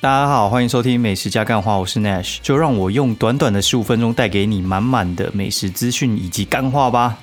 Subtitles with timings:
[0.00, 7.18] 大家好，欢迎收听美食加干话，我是 Nash，就让我用短短的十五分钟带给你满满的美食资讯以及干话吧。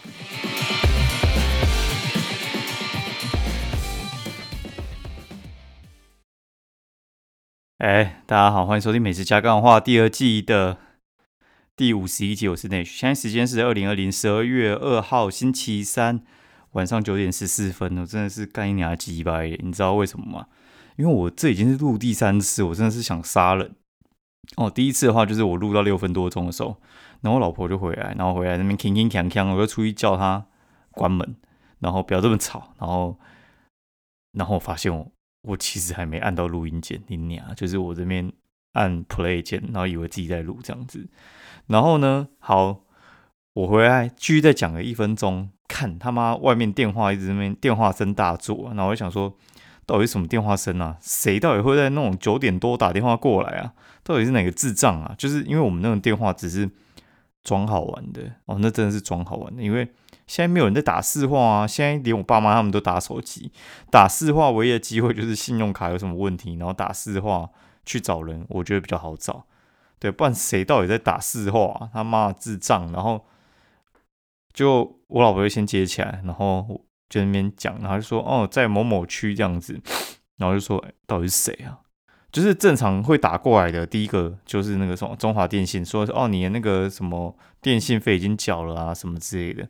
[7.78, 10.78] 哎，大家好，欢迎收听美食加干话第二季的
[11.78, 16.20] 第五十一集，我是 Nash，现在时间是二零二零十二月二号星期三
[16.74, 20.48] 晚上九点十四分，我真的是干一娘鸡巴耶，你知道为什么吗？
[20.98, 23.76] 因为我这已经是录第三次，我真的是想杀人
[24.56, 24.70] 哦。
[24.70, 26.78] 第一次的话，就是我录到六分多钟的时候，
[27.22, 30.46] 然后我老婆就回来，然后回来那边铿铿锵锵，我就出去叫她
[30.92, 31.36] 关门，
[31.80, 33.20] 然后不要这么吵，然后，
[34.32, 38.32] 然后我发现我我其实还没按到录音键，你娘，就是我这边
[38.74, 41.06] 按 play 键，然后以为自己在录这样子，
[41.68, 42.84] 然后呢，好，
[43.54, 49.36] 我回来继续再讲了一分钟，看他妈外面电话一直那边电话声大作，然后我就想说。
[49.86, 50.98] 到底什么电话声啊？
[51.00, 53.74] 谁到底会在那种九点多打电话过来啊？
[54.04, 55.14] 到底是哪个智障啊？
[55.18, 56.70] 就是因为我们那种电话只是
[57.44, 59.62] 装好玩的哦，那真的是装好玩的。
[59.62, 59.88] 因为
[60.26, 63.52] 现在没有人在打市话啊，现在连我爸妈他们都打手机。
[63.92, 67.50] 打市话唯一的机会就是信用卡有什么问题，然后打市话
[67.86, 69.46] 去找人，我觉得比较好找。
[70.00, 71.90] 对，不然谁到底在打市话？
[71.94, 72.92] 他妈智障！
[72.92, 73.26] 然后
[74.52, 76.85] 就我老婆就先接起来，然后。
[77.10, 79.80] 就那边讲，然后就说哦，在某某区这样子，
[80.38, 81.80] 然后就说到底是谁啊？
[82.32, 89.70] 就是正常会打过来的，第一个就是那个什么中华电信，说哦你的那个什么电信费已经缴了啊，什么之类的。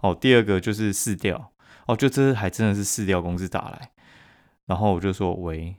[0.00, 1.50] 哦，第二个就是市调，
[1.86, 3.90] 哦，就这还真的是市调公司打来，
[4.66, 5.76] 然后我就说喂，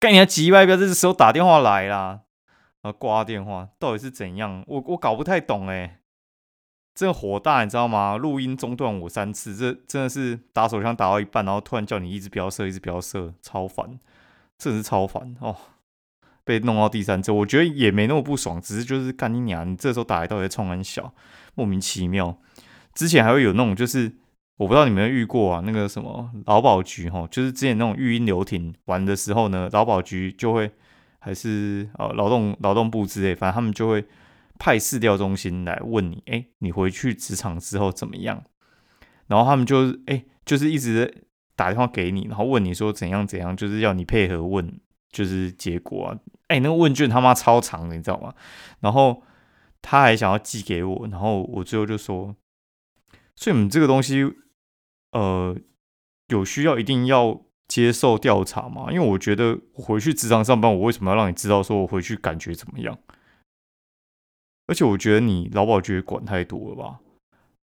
[0.00, 2.20] 干你还急歪，不要这时候打电话来啦，
[2.80, 4.64] 然后挂电话，到底是怎样？
[4.66, 5.98] 我我搞不太懂哎。
[6.94, 8.18] 这火大，你知道吗？
[8.18, 13.98] 录音中断我三次，这真的是打手枪打到一半，然后突然叫你一直飙射，一直飙射，超烦，
[14.58, 15.56] 真的是超烦哦！
[16.44, 19.66] 被弄到第三次，我觉得也没那么不爽，只是就是干你娘！
[19.70, 21.14] 你这时候打来到底冲很小，
[21.54, 22.36] 莫名其妙。
[22.92, 24.12] 之前还会有那种，就是
[24.58, 30.70] 我不知道你们有遇过啊，那个什么劳保局哈，就是之前那种语音流停玩的时候呢，劳保局就会
[31.20, 34.04] 还是呃劳动劳动部之类，反正他们就会。
[34.62, 38.44] 派市调中心来问你，哎，你回去职场之后怎么样？
[39.26, 44.78] 然后他们就，哎，就是一直打电话给你，然后问你说怎样怎样，就是要你配合问，
[45.10, 48.32] 就是结果啊，哎，那个问卷他妈超长的，你知道吗？
[48.78, 49.24] 然后
[49.80, 52.36] 他还想要寄给我，然后我最后就说，
[53.34, 54.32] 所以你们这个东西，
[55.10, 55.56] 呃，
[56.28, 58.92] 有需要一定要接受调查嘛？
[58.92, 62.96] 因为我觉得回去职场上班，我为什么要让你知道说我回去感觉怎么样？
[64.72, 66.98] 而且我觉得你劳保局管太多了吧，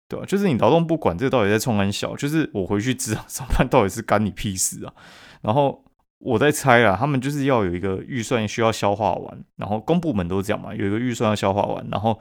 [0.10, 0.26] 对吧？
[0.26, 4.92] 就是你劳动部管这到底在冲安小，就是我回去职场上班到底是干你屁事啊？
[5.42, 5.86] 然后
[6.18, 12.20] 我在猜啊，他们就是要有一个预算需要消化完，然后公部门都是这样嘛，有一个预算要消化完，然后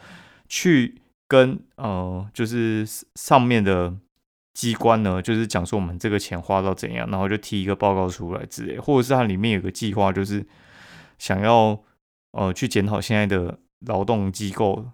[0.50, 2.84] 去跟呃，就是
[3.15, 3.95] 上面的
[4.53, 10.47] 机关呢，就是讲说我们这个钱花到怎样，然后就提一个报告出来之类，或者是它里面有个计划，就是
[11.19, 11.81] 想要
[12.33, 13.61] 呃去检讨现在的。
[13.87, 14.87] 劳动机构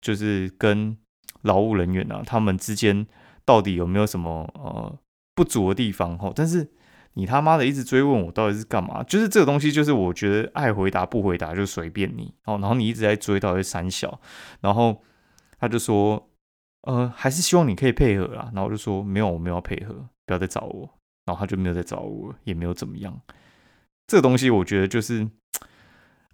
[0.00, 0.96] 就是跟
[1.42, 3.06] 劳务人员啊，他们之间
[3.44, 4.98] 到底有没有什么呃
[5.34, 6.18] 不足的地方？
[6.18, 6.70] 吼，但是
[7.14, 9.02] 你他妈的一直追问我到底是干嘛？
[9.04, 12.58] 就是这个东西，就是我觉得爱回答不回答就随便你哦。
[12.58, 14.20] 然后你一直在追，到底三小，
[14.60, 15.02] 然后
[15.58, 16.28] 他就说，
[16.82, 18.50] 呃，还是希望你可以配合啊。
[18.52, 20.88] 然后我就说没有，我没有配合，不要再找我。
[21.26, 23.20] 然后他就没有再找我，也没有怎么样。
[24.06, 25.28] 这个东西我觉得就是，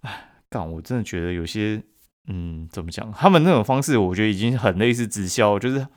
[0.01, 1.83] 哎，干，我真的觉得有些。
[2.27, 3.11] 嗯，怎么讲？
[3.11, 5.87] 他们那种方式，我觉得已经很类似直销，就是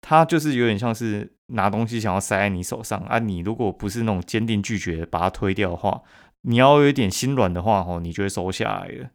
[0.00, 3.18] 他就是有点像是拿东西想要塞在你手上啊。
[3.18, 6.02] 你如果不是那种坚定拒绝把它推掉的话，
[6.42, 9.08] 你要有一点心软的话，哦，你就会收下来了。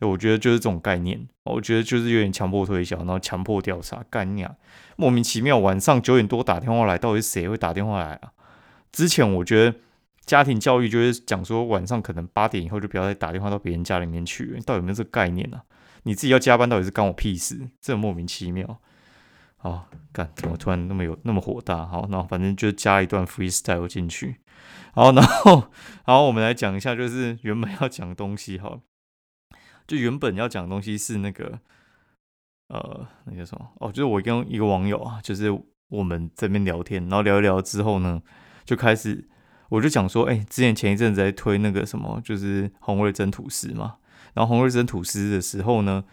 [0.00, 4.54] 我觉得就是这种概念，我觉得就是有点强迫推销，然后强迫调查，干呀，
[4.96, 8.30] 莫名其妙晚上九点多打电话来，到底谁会打电话来啊？
[8.92, 9.76] 之前我觉得。
[10.26, 15.60] 家庭教育就是讲说晚上可能八点以后就不要再打电话到别人家里面去，到底有没有这个概念呢？
[16.04, 17.68] 你自己要加班到底是干我屁事？
[17.80, 18.80] 这莫名其妙。
[19.56, 21.84] 好，干怎么突然那么有那么火大？
[21.86, 24.36] 好，那反正就加一段 freestyle 进去。
[24.92, 25.70] 好，然后
[26.06, 28.80] 然后我们来讲一下，就是原本要讲的东西哈，
[29.86, 31.58] 就原本要讲的东西是那个
[32.68, 35.50] 呃那个什么哦，就是我跟一个网友啊，就是
[35.88, 38.22] 我们这边聊天，然后聊一聊之后呢，
[38.64, 39.28] 就开始。
[39.74, 43.96] 我就讲说，哎，之前前一阵子在推那个什么，就是红瑞珍吐司嘛。
[44.34, 46.04] 然后红瑞珍吐司的时候呢，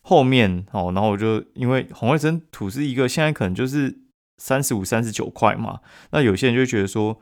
[0.00, 3.98] 后面哦，然后我就因为红瑞珍吐司一个现在可能就是
[4.38, 5.80] 三十五、三十九块嘛。
[6.10, 7.20] 那有些人就觉得说，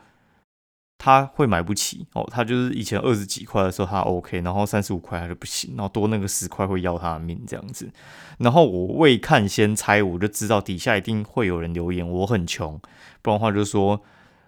[0.99, 7.91] 他会买不起哦，他就是以前二十几块的时候他 OK，然后三十五块他就不行，然后多那个十块会要他的命这样子。
[8.39, 12.81] 然后我未看先猜，我就知道底下一定会有人留言，我很穷，
[13.23, 14.03] 不然的话就说，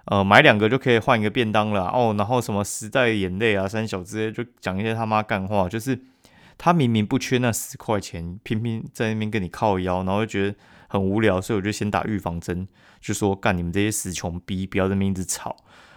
[0.07, 2.15] 呃，买两个就可以换一个便当了哦。
[2.19, 5.99] 然后什么时代眼泪啊、三小之类，就讲一些他妈干话，就是
[6.59, 10.57] 他明明不缺那十块钱，偏偏在那边跟你靠腰，然后就觉得
[10.89, 12.67] 很无聊，所以我就先打预防针，
[13.01, 15.57] 就说干你们这些死穷逼，不要在那边一直吵。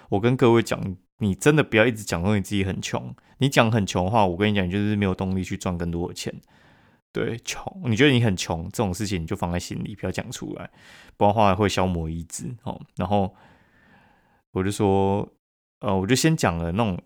[0.09, 0.79] 我跟各位讲，
[1.17, 3.15] 你真的不要一直讲说你自己很穷。
[3.39, 6.33] 你讲很穷的话，我跟你讲，你就是没有动力去赚更多的钱。
[7.11, 10.69] 对，穷，你觉得你很穷这种事情，你就放在心里，不要讲出来，
[11.17, 12.79] 不然话会消磨意志哦。
[12.95, 13.33] 然后
[14.55, 15.31] 我就说，
[15.81, 16.99] 呃，我就先讲了那种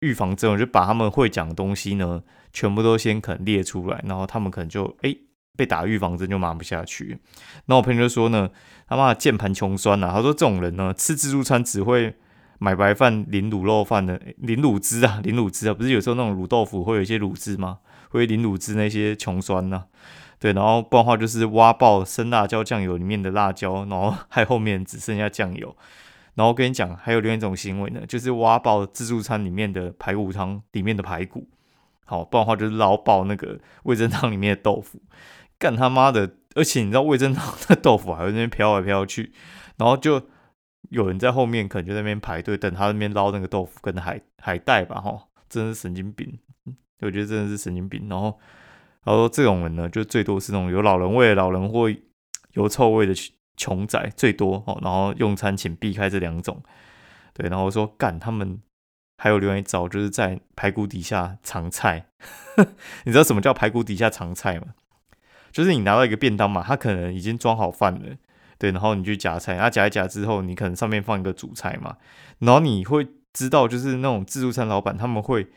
[0.00, 2.22] 预防针，我就把他们会讲的东西呢，
[2.52, 5.14] 全部都先可能列出来，然后他们可能就哎
[5.56, 7.18] 被打预防针就骂不下去。
[7.66, 8.50] 那我朋友就说呢，
[8.88, 12.16] 他妈键盘穷酸呐，他说这种人呢，吃自助餐只会。
[12.58, 17.80] 买白饭淋卤肉饭的淋卤汁啊，淋卤汁啊，不是有时候那种卤豆腐会有一些卤汁吗？
[18.08, 19.84] 会淋卤汁那些穷酸呐，
[20.38, 25.76] 对，然后不然的话就是挖爆生辣椒酱油里面的辣椒，然后 还后面只剩下酱油。
[26.36, 31.48] 然后跟你讲，还有另一种行为呢，就是挖爆自助餐里面的排骨汤里面的排骨，
[32.04, 35.02] 好，不然的话就是捞爆那个味噌汤里面的豆腐，
[35.58, 36.36] 干他妈的！
[36.54, 39.32] 而且你知道味噌汤的豆腐还在那边飘来飘去，
[39.76, 40.22] 然后就。
[40.90, 46.38] 有人在后面，可能就在那边排队等他那边捞那个豆腐跟海海带吧，哈，真的是神经病，
[47.00, 48.06] 我觉得真的是神经病。
[48.08, 48.38] 然后，
[49.02, 51.90] 然后这种人呢，就最多是那种有老人味的老人或
[52.52, 53.12] 有臭味的
[53.56, 54.78] 穷仔最多哦。
[54.82, 56.62] 然后用餐请避开这两种，
[57.32, 57.48] 对。
[57.48, 58.60] 然后我说干，他们
[59.18, 62.06] 还有另外一招，就是在排骨底下藏菜。
[63.04, 64.68] 你知道什么叫排骨底下藏菜吗？
[65.52, 68.16] 就是你拿到一个便当嘛，他可能已经装好饭了。
[68.58, 71.96] 对，然后你去夹菜，那夹一夹之后，你可能上面放一个主菜嘛，
[72.38, 75.48] 然后你会知道，就是那种自助餐老板他们会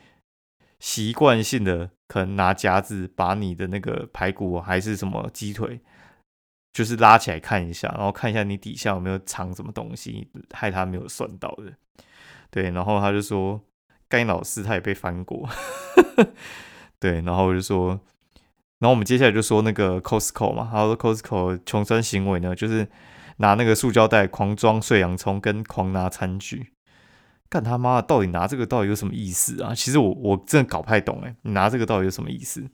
[0.79, 5.79] 习惯性的可能拿夹子把你的那个排骨还是什么鸡腿，
[6.73, 11.73] 就是拉起来看一下，然后看一下你底下有没有藏什么东西，害他没有算到的。
[12.49, 13.61] 对，然后他就说，
[14.07, 15.47] 该老师他也被翻过，
[16.99, 17.99] 对，然后我就说。
[18.81, 22.87] 然后我们接下来就说那个 Costco 嘛，他说 Costco 穷酸行为呢，就是
[23.35, 26.71] 拿那个塑胶袋狂装碎洋葱跟狂拿餐具，
[27.49, 29.75] 干他妈，到底拿这个到底有什么意思啊？
[29.75, 32.65] 其实我我真的搞不太懂哎，你拿这个到底有什么意思？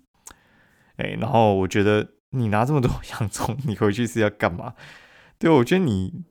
[0.98, 4.74] 哎，然后我觉得你拿这么多 洋葱，你回去是要干嘛？
[5.40, 6.24] 对，我觉得你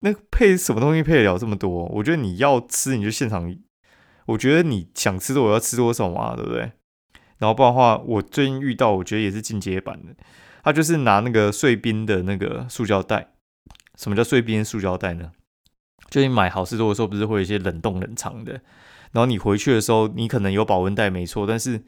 [0.00, 1.86] 那配什么东西配得了这么多？
[1.86, 3.54] 我觉得你要吃你就现场，
[4.26, 6.72] 我觉得你想吃的我要吃多少嘛，对不对？
[7.38, 10.14] 然后不然的话，我最近遇到，我觉得也是进阶版的。
[10.62, 13.28] 他就是拿那个碎冰的那个塑胶袋。
[13.96, 15.32] 什么叫碎冰塑胶袋呢？
[16.10, 18.52] 就你买好事多的时候，不是会有一些冷冻冷藏的。
[19.12, 21.82] 然后你回去的时候，你可能有保温袋没错，但是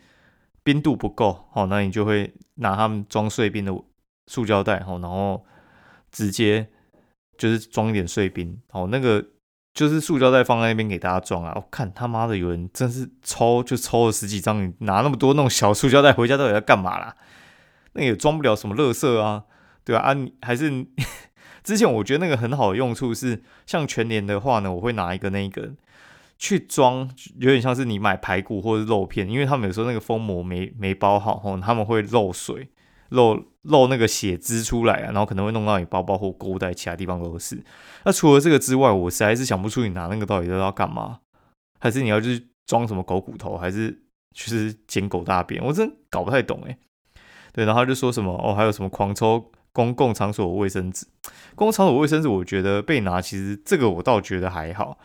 [0.72, 3.74] 冰度不够，好，那你就会拿他们装碎冰的
[4.26, 5.44] 塑胶袋，好，然后
[6.12, 6.68] 直接
[7.36, 9.26] 就是装一点碎冰，好，那个。
[9.72, 11.52] 就是塑胶袋放在那边给大家装啊！
[11.54, 17.14] 我看他妈的有人真是抽就抽了十几张，你拿那么多那种小塑胶袋回家到底要干嘛啦？
[17.92, 19.44] 那也装不了什么垃圾啊，
[19.84, 20.02] 对吧？
[20.02, 20.84] 啊，你 还是
[21.62, 25.70] 之前我觉得那个很好的用处是，像全年的话呢，我会拿一个那个
[26.40, 32.70] 去装，有点像是你买排骨或者肉片，因为他们有时候那个封膜没没包好，吼，他们会漏水。
[33.10, 37.60] 漏漏那个血汁出来啊，然后可能会弄到你包包或购物袋其他地方都是。
[38.04, 41.18] 那除了这个之外，我实在是想不出你拿那个到底都要干嘛，
[41.80, 43.90] 还是你要去装什么狗骨头，还是
[44.32, 45.60] 就是捡狗大便？
[45.64, 46.78] 我真搞不太懂哎。
[47.52, 51.04] 对，然后就说什么哦，还有什么狂抽公共场所卫生纸？
[51.56, 54.96] 公共场所卫生纸，我觉得被拿其实这个我倒觉得还好。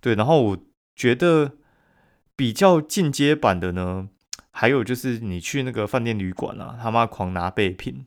[0.00, 0.56] 对，然后我
[1.00, 1.56] 觉得
[2.36, 4.10] 比较进阶版的呢。
[4.52, 8.04] 还有就是你去那个饭店旅馆啊，他妈狂拿备品，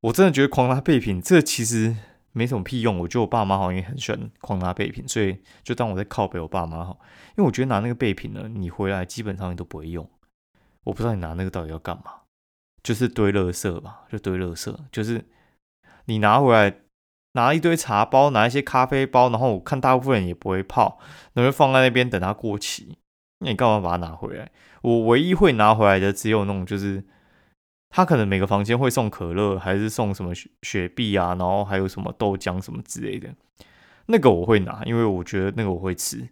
[0.00, 1.96] 我真的觉得狂拿备品这其实
[2.32, 2.98] 没什么屁用。
[2.98, 7.00] 我觉得我爸妈好像也很喜欢狂拿备品，所以就当我在靠北我爸妈好。
[7.30, 10.10] 因为我觉得拿那个备品呢，你回来基本上你都不会用。
[10.84, 12.22] 我不知道你拿那个到底要干嘛，
[12.82, 14.76] 就是堆垃圾吧，就堆垃圾。
[14.90, 15.24] 就是
[16.06, 16.76] 你拿回来
[17.32, 20.98] 拿一堆茶包，拿一些咖啡包，然后我看大部分人也不会泡，
[21.34, 22.98] 那就放在那边等它过期。
[23.38, 24.50] 那你干嘛把它拿回来？
[24.82, 27.04] 我唯一会拿回来的只有那种，就是
[27.88, 33.28] 他可能每个房间会送可乐，还是送什么雪雪碧啊，然后还有什么豆浆什么之类的，
[34.06, 36.28] 那个我会拿，因为我觉得那个我会吃。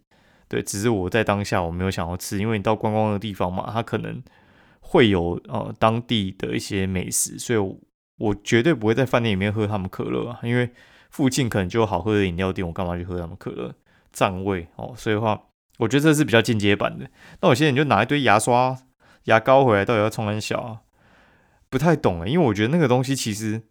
[0.49, 4.23] 对，只是我在当下我没有想要吃，因为你到观光的地方嘛，它可能
[4.81, 7.77] 会有呃当地的一些美食，所以我
[8.19, 10.71] 我绝对不会在饭店里面喝他们可乐啊，因为
[11.11, 13.75] 附近可能就有好喝的饮料店，我干嘛去喝他们可乐？
[14.13, 15.41] 占位哦，所以的话，
[15.79, 17.09] 我觉得这是比较进阶版的。
[17.41, 18.77] 那我现在就拿一堆牙刷、
[19.25, 20.81] 牙膏回来，到底要冲很小啊？
[21.71, 23.63] 不太懂诶，因为我觉得那个东西其实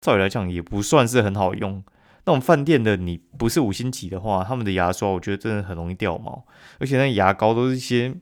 [0.00, 1.82] 照理来讲也不算是很好用。
[2.26, 6.44] 那种饭店的，你不是五星级的话，他们的牙刷我觉得真的很容易掉毛，
[6.78, 8.14] 而且那牙膏都是一些，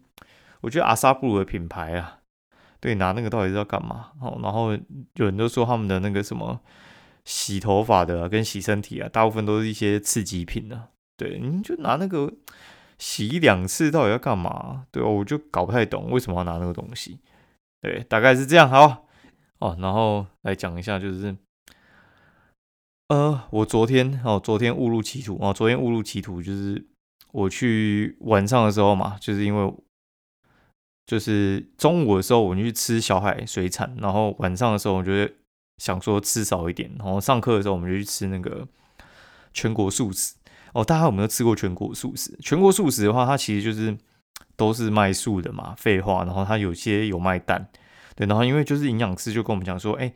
[0.61, 2.16] 我觉得阿萨布鲁的品牌啊，
[2.87, 4.12] 对，拿那个到底是要干嘛？
[4.21, 4.71] 哦，然后
[5.14, 6.61] 有人都说他们的那个什么
[7.25, 10.85] 洗头发的跟洗身体啊，大部分都是一些刺激品呢。
[11.16, 12.33] 对，你就拿那个
[12.97, 14.87] 洗一两次，到底要干嘛？
[14.93, 17.19] 对我就搞不太懂为什么要拿那个东西。
[17.83, 18.71] 对，大概是这样。
[18.71, 19.09] 好，
[19.59, 21.37] 哦，然后来讲一下，就是。
[23.09, 26.87] 呃，我昨天哦，昨天误入歧途哦，昨天误入歧途就是
[27.33, 29.75] 我去晚上的时候嘛，就是因为
[31.07, 35.33] 就是中午的时候我们去吃小海水产，然后晚上的时候我觉得
[35.79, 38.67] 想说吃少一点，然后上课的时候我们就去吃那个
[39.55, 40.35] 全国素食
[40.75, 42.37] 哦，大家有没有吃过全国素食？
[42.43, 43.97] 全国素食的话，它其实就是
[44.57, 47.69] 都是卖素的嘛，废话，然后它有些有卖蛋，
[48.15, 50.13] 对，然后因为就是营养师就跟我们讲说，哎。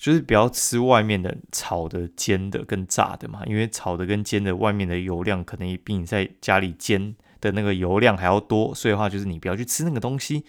[0.00, 10.44] 就是不要吃外面的炒的、煎的跟炸的嘛，因为炒的跟煎的外面的油量可能也比你在家里煎的那个油量还要多，所以的话就是你不要去吃那个东西。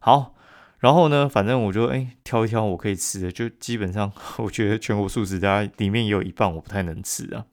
[0.00, 0.34] 好，
[0.78, 7.46] 然后呢，反正我就哎挑一挑我可以吃的，就基本上 我觉得全国素食家里面也有一半我不太能吃啊，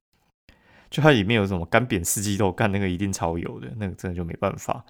[0.89, 4.83] 就它里面有什么干煸四季豆，干那个一定超油的，那个真的就没办法。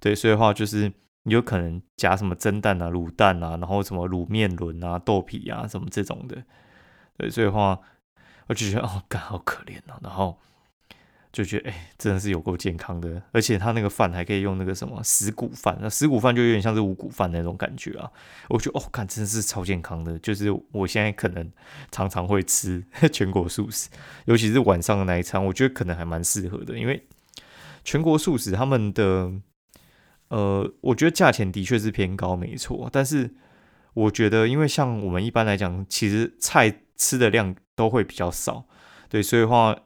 [0.00, 0.92] 对，所以的话就是。
[1.24, 6.42] 你有可能夹什么蒸蛋啊、卤蛋啊，然后什么卤面轮啊、豆皮啊，什么这种的。
[7.16, 7.78] 对，所以的话，
[8.48, 10.00] 我就觉得哦，干好可怜哦。
[10.02, 10.36] 然后
[11.32, 18.10] 就觉得哎，真的是有够健康的，而且他那个饭还可以用那个什么石谷饭，那石谷饭就有点像是五谷饭那种感觉啊。
[18.48, 21.50] 我觉得哦，看真的是超健康的，就是我现在可能
[21.90, 23.88] 常常会吃 全国素食，
[24.26, 27.06] 尤其是晚上的那一餐，我觉得可能还蛮适合的，因为
[27.82, 29.32] 全国素食他们的。
[30.28, 32.88] 呃，我觉得价钱的确是偏高，没错。
[32.90, 33.34] 但是
[33.92, 38.64] 我觉得，因为像我们一般来讲，其实菜吃的量都会比较少，
[39.10, 39.76] 对，所以话，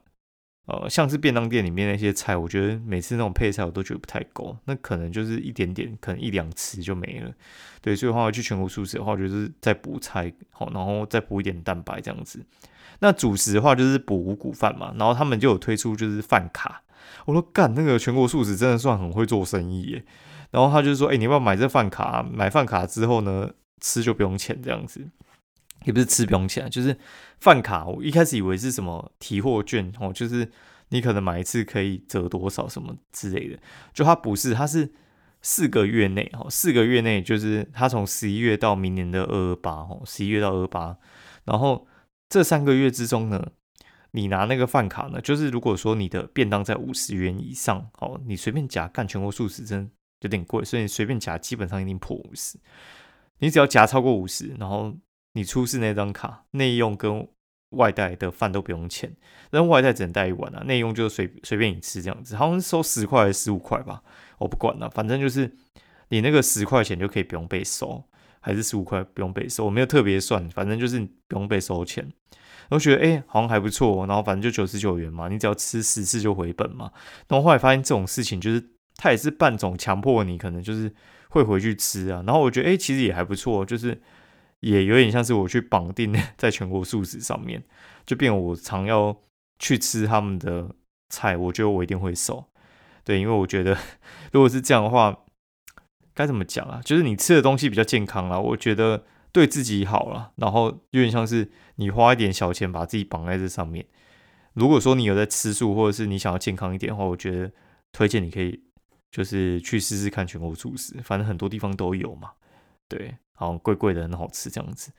[0.66, 7.32] 呃，像是便当店里面那些菜，我觉得每次那种配菜我都觉得不太够，那可能就是一点点，可能一两次就没了，
[7.80, 12.44] 对，所以的话去全国素食的话，就是再补菜，好，然后再补一点蛋白这样子。
[12.98, 16.82] 那主食的话就是补五谷饭嘛，然后他们就有推出就是饭卡，
[17.26, 20.04] 我说干，那个全国素食真的算很会做生意耶。
[20.50, 22.22] 然后他就说，哎，你要不要买这饭卡？
[22.22, 25.06] 买饭卡之后呢，吃就不用钱这样子，
[25.84, 26.96] 也不是吃不用钱，就是
[27.38, 27.84] 饭卡。
[27.84, 30.50] 我一开始以为是什么提货券哦，就是
[30.88, 33.58] 你可能买一次可以折多少什么之类的，
[33.92, 34.92] 就它不是，它是
[35.42, 40.96] 四个月内哦，四个月内就是它从十一月到明年的二二八哦，十一月到二八，
[41.44, 41.86] 然后
[42.28, 43.52] 这三个月之中呢，
[44.12, 49.90] 你拿那个饭卡呢，就是如果说你的便当在五十元以上哦，你随便夹干全国素食真。
[50.20, 52.58] 有点贵，所以你随便夹，基本上一定破五十。
[53.38, 54.96] 你只要夹超过五十，然后
[55.36, 57.28] 你出示那张卡，内用跟
[57.70, 59.14] 外带的饭都不用钱。
[59.50, 64.02] 但外带只能带一碗啊，内用就随随便你吃这样子，好像收十块还是十五块吧，
[64.38, 65.54] 我不管了，反正就是
[66.08, 68.02] 你那个十块钱就可以不用被收，
[68.40, 72.10] 还是十五块不用被收，我没有特别算，反正就是不用被收钱。
[72.70, 76.90] 我觉得哎，好像还不错，然后反正就九十九元嘛，你只要吃十次就回本嘛。
[77.28, 78.70] 然后后来发现这种事情就是。
[78.98, 80.90] 他也是半种强迫你，可能就是
[81.28, 82.24] 会回去吃啊。
[82.26, 84.00] 然后我觉得，哎，其实也还不错，就是
[84.60, 87.62] 也有点像是我去绑定 在全国素食上面，
[88.04, 89.16] 就变我常要
[89.58, 90.74] 去吃他们的
[91.08, 92.44] 菜，我觉得我一定会瘦。
[93.04, 93.76] 对，因为我觉得
[94.32, 95.16] 如果是这样的话，
[96.14, 96.80] 该怎么讲啊？
[96.84, 100.32] 就是你吃的东西比较健康啦，我觉得对自己好了。
[100.36, 103.86] 然后有点像是你花一点小钱把自己绑在这上面。
[104.54, 107.52] 如果说你有在吃素，或者是你想要健康一点的话，我觉得
[107.92, 108.62] 推荐你可以。
[109.08, 112.32] 就是去试试看全国素食，反正很多地方都有嘛。
[112.88, 114.92] 对，好像贵贵的很好吃这样子。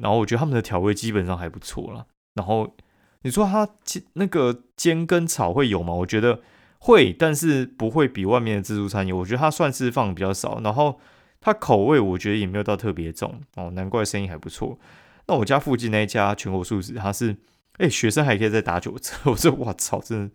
[0.00, 2.06] 然后我觉得他们的调味基本上还不错了。
[2.34, 2.76] 然后
[3.22, 3.68] 你说它
[4.14, 5.94] 那个煎跟炒会有吗？
[5.94, 6.42] 我觉得
[6.78, 9.16] 会，但是不会比外面的自助餐有。
[9.16, 10.60] 我觉得它算是放比较少。
[10.60, 10.98] 然后
[11.40, 14.78] 它口味我觉得也没有到特别重哦，难怪生意还不错。
[15.26, 17.36] 那我家附近那一家全国素食，它是
[17.78, 19.14] 哎学生还可以再打九折。
[19.30, 20.34] 我说哇操，真的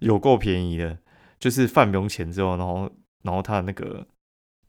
[0.00, 0.98] 有够便宜的。
[1.38, 2.90] 就是饭不用钱之后，然后
[3.22, 4.06] 然后他那个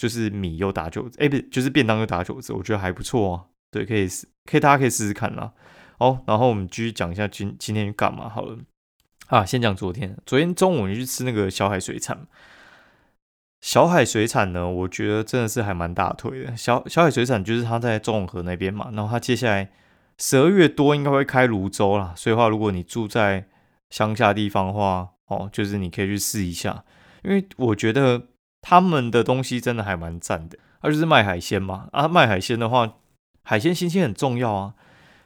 [0.01, 3.45] 就是米又打九折，哎，不，就是便当又打九折，我觉得还不错啊。
[3.69, 5.53] 对，可以试，可以大家可以试试看啦。
[5.99, 8.57] 好，然后我们继续讲一下今今天干嘛好了。
[9.27, 12.25] 啊，先讲昨天，昨天中午你去吃那个小海水产。
[13.61, 16.57] 小海水产呢，我觉得真的是还蛮大腿的。
[16.57, 19.71] 小小海水产就是他在中和那边嘛，然后他接下来
[20.17, 23.47] 十二月多应该会开泸州啦，所以话如果你住在
[23.91, 25.09] 乡下地方的话。
[25.27, 26.83] 哦，就是你可以去试一下，
[27.23, 28.21] 因为我觉得
[28.61, 30.57] 他们的东西真的还蛮赞的。
[30.79, 32.95] 而就是卖海鲜嘛，啊，卖海鲜的话，
[33.43, 34.73] 海鲜新鲜很重要啊。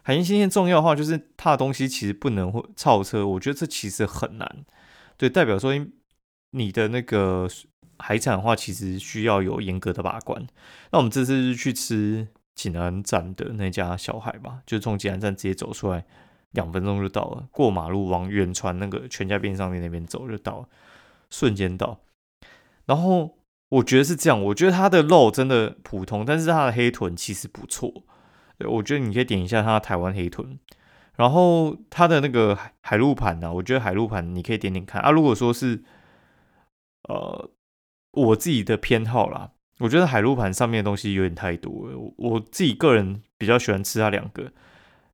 [0.01, 4.65] 海鲜新鲜重要的话，就是它的东西其实不能会超车，我觉得这其实很难。
[5.17, 5.73] 对，代表说
[6.51, 7.47] 你的那个
[7.97, 10.45] 海产的话，其实需要有严格的把关。
[10.91, 16.05] 那我们这次是去吃济南站的那家小海吧，就从济南站直接走出来，
[16.51, 20.67] 两分钟就到了，过马路往远川那个全家便上面那边走就到了，
[21.29, 21.99] 瞬间到。
[22.85, 23.37] 然后
[23.69, 28.03] 我觉得是这样，我觉得它的肉真的普通，但是它的黑豚其实不错。
[28.59, 30.57] 我觉得你可以点一下它的台湾黑豚，
[31.17, 35.11] 然后它的那个海海陆盘呢，我觉得海陆盘你可以点点看啊。
[35.11, 35.83] 如果说是
[37.09, 37.51] 呃
[38.11, 41.97] 我自己的偏好啦，我觉得海陆盘上面的东西有点太多了。
[42.17, 44.53] 我自己个人比较喜欢吃它两个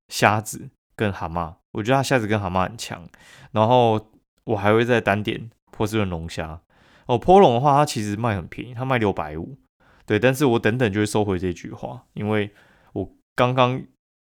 [0.10, 3.10] 虾子跟蛤蟆，我觉得它虾子跟蛤蟆很强。
[3.54, 4.12] 然后
[4.44, 6.62] 我还会再单点波士顿龙虾
[7.06, 9.58] 哦，波龙的话它其实卖很便宜，它卖六百五，
[10.06, 10.20] 对。
[10.20, 12.52] 但是我等等就会收回这句话，因为
[12.94, 13.12] 我。
[13.34, 13.82] 刚刚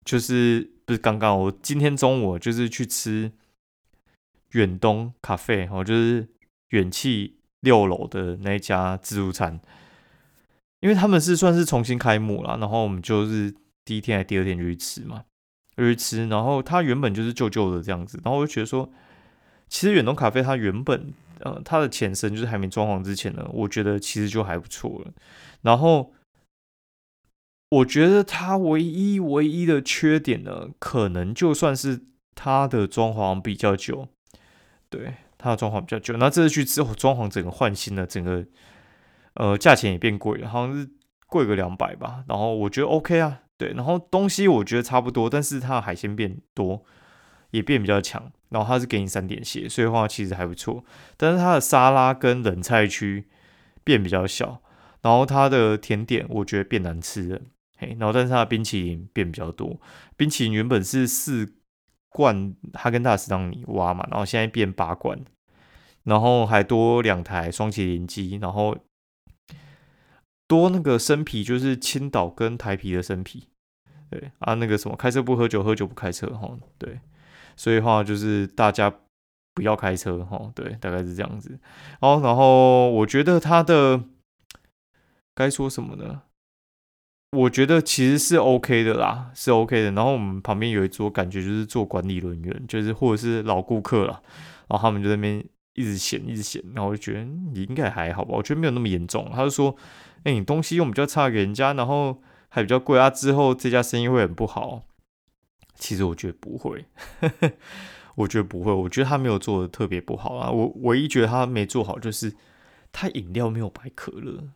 [0.04, 3.32] 就是不是刚刚，我今天中午就是去吃
[4.50, 6.28] 远东咖啡，哦，就是
[6.68, 9.58] 远气六楼的那一家自助餐，
[10.80, 13.52] 因为他们是算是重新开幕了，然后我们就是
[13.86, 15.24] 第一天还第二天就去吃嘛，
[15.76, 18.92] 就去吃，然后它原本就是旧旧的这样子，然后我就觉得说，
[19.66, 25.12] 其实远东咖啡它原本呃它的前身就是还没装潢之前呢，我觉得其实就还不错了，
[25.62, 26.12] 然后。
[27.72, 32.00] 我觉得它唯一唯一的缺点呢，可能就算是
[32.34, 34.08] 它的装潢比较久，
[34.88, 36.16] 对，它的装潢比较久。
[36.16, 38.44] 那这次去之后，装潢整个换新了，整个
[39.34, 40.90] 呃价钱也变贵了，好像是
[41.28, 42.24] 贵个两百吧。
[42.26, 46.84] 然后我觉得 OK 啊，对，然后东西我觉得差不多，但是它的海鲜变多，
[47.50, 48.32] 也变比较强。
[48.50, 50.84] 然后它是给你三点血，所以话其实还不错。
[51.16, 53.28] 但是它的沙拉跟冷菜区
[53.84, 54.60] 变比较小，
[55.02, 57.40] 然后它的甜点我觉得变难吃了。
[57.78, 59.80] 嘿然后，但是它的冰淇淋变比较多。
[60.16, 61.54] 冰淇淋原本是四
[62.08, 65.24] 罐哈根达斯让你挖嘛，然后现在变八罐，
[66.02, 68.76] 然后还多两台双麒麟机，然后
[70.46, 73.48] 多那个生啤，就是青岛跟台啤的生啤。
[74.10, 76.58] 对啊，那个什么开车不喝酒，喝酒不开车哈。
[76.76, 76.98] 对，
[77.56, 78.92] 所以话就是大家
[79.54, 80.50] 不要开车哈。
[80.54, 81.58] 对，大概是这样子。
[82.00, 84.02] 哦，然后我觉得他的
[85.34, 86.22] 该说什么呢？
[87.36, 89.92] 我觉得其实是 OK 的啦，是 OK 的。
[89.92, 94.20] 然后我们旁边有一桌，感觉就是做管理人员，就是或者是老顾客了。
[94.66, 96.60] 然后他们就在那边一直嫌，一直嫌。
[96.74, 99.30] 然后我就觉得你应该还好吧，我觉得没有那么严重。
[99.32, 99.76] 他就说
[100.24, 104.82] ：“哎，你东西用比较差给人家，然后还比较贵啊，之后这家生意会很不好。”
[105.80, 106.84] 其实我觉得不会，
[108.14, 108.70] 我觉得不会。
[108.70, 110.50] 我觉得他没有做的特别不好啊。
[110.50, 112.34] 我唯一觉得他没做好就是
[112.92, 114.50] 他饮料没有白可乐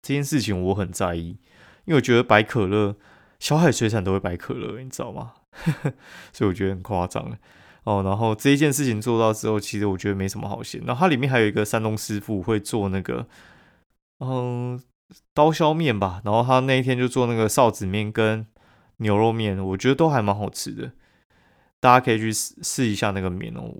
[0.00, 1.38] 这件事情，我很在意。
[1.84, 2.96] 因为我觉得白可乐，
[3.38, 5.34] 小海水产都会白可乐，你知道吗？
[6.32, 7.36] 所以我觉得很夸张
[7.84, 8.02] 哦。
[8.02, 10.80] 然后这一件事情做到之后，其实我觉得没什么好嫌。
[10.86, 13.26] 然后它里面还有一个山东师傅会做那个，
[14.20, 14.80] 嗯，
[15.34, 16.22] 刀削面吧。
[16.24, 18.46] 然后他那一天就做那个臊子面跟
[19.02, 20.92] 牛肉面，我觉得都还蛮好吃的。
[21.80, 23.74] 大家可以去试试一下那个面哦。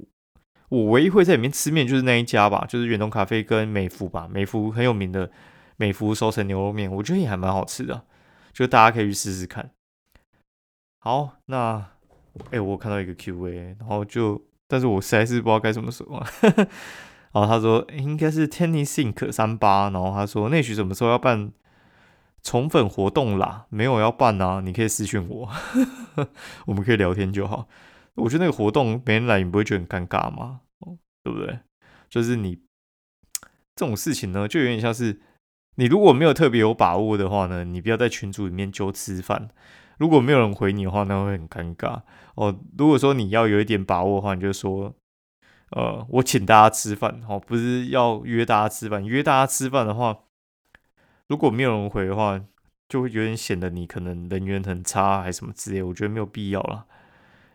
[0.69, 5.31] 我唯一会在里面吃面就是那一家吧，就是远东咖啡跟美孚吧，美孚很有名的。
[5.79, 8.05] 美孚收成牛肉面，我觉得也还蛮好吃的，
[8.53, 9.71] 就大家可以去试试看。
[11.01, 11.85] 好，那
[12.51, 16.07] 哎，我看到一个 Q&A，然后就，但是我实在是不知道该怎么说。
[17.33, 21.51] 然后他说应该是 tenny sink 三八，然后他说内许什么时候要办
[22.43, 23.67] 宠粉活动啦？
[23.71, 25.49] 没有要办啊，你可以私讯我，
[26.67, 27.69] 我们可以聊天就好。
[28.15, 30.61] 我觉得那个活动没人来，你不会觉得很尴尬吗？
[30.81, 31.61] 哦，对不对？
[32.09, 32.57] 就是你
[33.77, 35.21] 这种事情呢，就有点像是。
[35.77, 39.49] 你如果没有特别有把握的话呢，你不要在群组里面揪吃饭。
[39.97, 42.03] 如果没有人回你的话，那会很尴尬
[42.35, 42.55] 哦。
[42.77, 44.95] 如果说你要有一点把握的话，你就说，
[45.71, 49.03] 呃，我请大家吃饭，哦，不是要约大家吃饭。
[49.03, 50.19] 约大家吃饭的话，
[51.33, 52.39] 如果没有人回的话，
[52.91, 55.83] 就会有点显得你可能人缘很差，还是什么之类。
[55.83, 56.85] 我觉得没有必要了。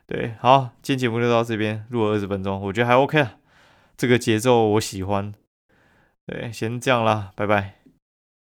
[0.07, 3.35] 对，好，今天节目就到这边，录了二十分钟，我觉得还 OK 啊。
[3.95, 5.31] 这个节奏我喜欢。
[6.25, 7.76] 对，先这样啦，拜拜。